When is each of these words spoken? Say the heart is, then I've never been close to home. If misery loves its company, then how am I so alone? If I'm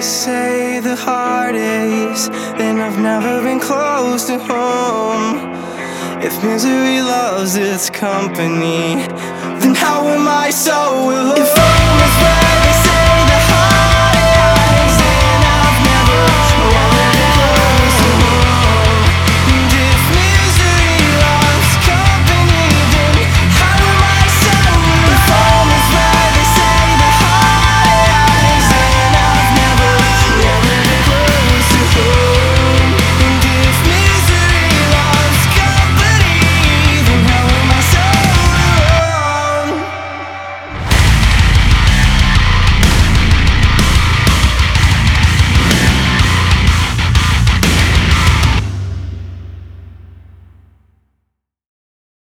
Say 0.00 0.80
the 0.80 0.96
heart 0.96 1.54
is, 1.54 2.30
then 2.56 2.80
I've 2.80 2.98
never 2.98 3.42
been 3.42 3.60
close 3.60 4.24
to 4.28 4.38
home. 4.38 5.52
If 6.22 6.42
misery 6.42 7.02
loves 7.02 7.56
its 7.56 7.90
company, 7.90 8.94
then 9.60 9.74
how 9.74 10.08
am 10.08 10.26
I 10.26 10.48
so 10.48 11.10
alone? 11.10 11.36
If 11.36 11.52
I'm 11.54 12.49